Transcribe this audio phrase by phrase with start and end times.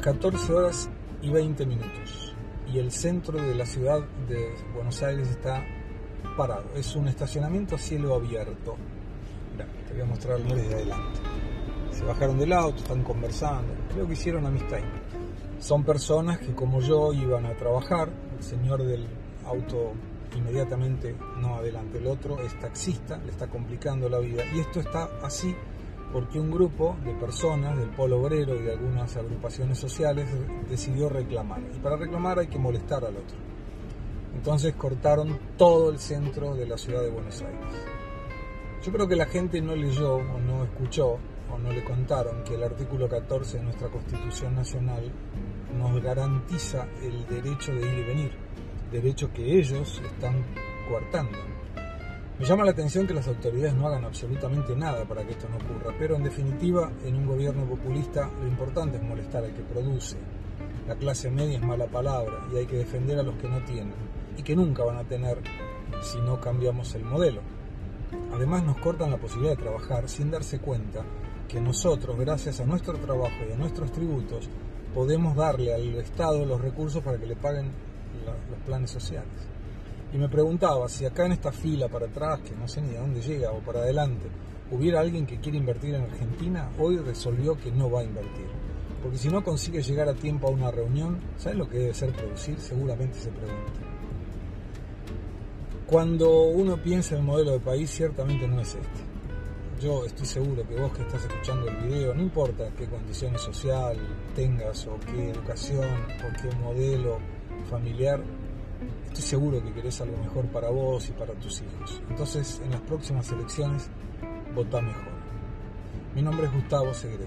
[0.00, 0.88] 14 horas
[1.20, 2.34] y 20 minutos
[2.72, 5.62] y el centro de la ciudad de Buenos Aires está
[6.36, 6.64] parado.
[6.74, 8.76] Es un estacionamiento a cielo abierto.
[9.52, 11.20] Mirá, te voy a mostrarlo desde adelante.
[11.90, 13.74] Se bajaron del auto, están conversando.
[13.92, 14.78] Creo que hicieron amistad.
[15.58, 18.08] Son personas que como yo iban a trabajar.
[18.36, 19.06] El señor del
[19.44, 19.92] auto
[20.34, 21.98] inmediatamente no adelante.
[21.98, 24.44] El otro es taxista, le está complicando la vida.
[24.54, 25.54] Y esto está así
[26.12, 30.28] porque un grupo de personas del polo obrero y de algunas agrupaciones sociales
[30.68, 31.62] decidió reclamar.
[31.74, 33.36] Y para reclamar hay que molestar al otro.
[34.34, 37.60] Entonces cortaron todo el centro de la ciudad de Buenos Aires.
[38.82, 41.18] Yo creo que la gente no leyó o no escuchó
[41.50, 45.12] o no le contaron que el artículo 14 de nuestra Constitución Nacional
[45.78, 48.32] nos garantiza el derecho de ir y venir,
[48.90, 50.44] derecho que ellos están
[50.88, 51.51] coartando.
[52.42, 55.58] Me llama la atención que las autoridades no hagan absolutamente nada para que esto no
[55.58, 60.16] ocurra, pero en definitiva, en un gobierno populista lo importante es molestar al que produce.
[60.88, 63.94] La clase media es mala palabra y hay que defender a los que no tienen
[64.36, 65.38] y que nunca van a tener
[66.02, 67.42] si no cambiamos el modelo.
[68.34, 71.04] Además nos cortan la posibilidad de trabajar sin darse cuenta
[71.46, 74.50] que nosotros, gracias a nuestro trabajo y a nuestros tributos,
[74.92, 77.70] podemos darle al Estado los recursos para que le paguen
[78.26, 79.30] los planes sociales.
[80.12, 83.00] Y me preguntaba si acá en esta fila para atrás, que no sé ni a
[83.00, 84.26] dónde llega, o para adelante,
[84.70, 88.46] hubiera alguien que quiere invertir en Argentina, hoy resolvió que no va a invertir.
[89.02, 92.12] Porque si no consigue llegar a tiempo a una reunión, ¿sabes lo que debe ser
[92.12, 92.58] producir?
[92.58, 93.72] Seguramente se pregunta.
[95.86, 99.12] Cuando uno piensa en el modelo de país, ciertamente no es este.
[99.80, 103.96] Yo estoy seguro que vos que estás escuchando el video, no importa qué condiciones social
[104.34, 107.18] tengas o qué educación o qué modelo
[107.68, 108.22] familiar,
[109.06, 112.02] estoy seguro que querés algo mejor para vos y para tus hijos.
[112.08, 113.90] Entonces, en las próximas elecciones,
[114.54, 115.12] vota mejor.
[116.14, 117.26] Mi nombre es Gustavo Segre.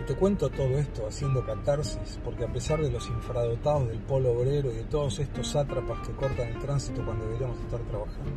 [0.00, 4.32] Y te cuento todo esto haciendo catarsis, porque a pesar de los infradotados del polo
[4.32, 8.32] obrero y de todos estos sátrapas que cortan el tránsito cuando deberíamos estar trabajando,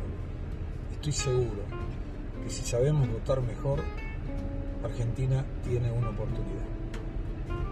[0.92, 1.62] estoy seguro
[2.42, 3.80] que si sabemos votar mejor,
[4.82, 6.64] Argentina tiene una oportunidad,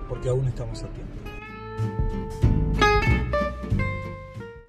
[0.08, 2.47] porque aún estamos a tiempo.